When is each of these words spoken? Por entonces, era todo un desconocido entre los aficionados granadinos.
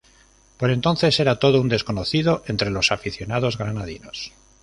Por 0.59 0.71
entonces, 0.71 1.19
era 1.19 1.37
todo 1.37 1.61
un 1.61 1.69
desconocido 1.69 2.41
entre 2.47 2.71
los 2.71 2.91
aficionados 2.91 3.59
granadinos. 3.59 4.31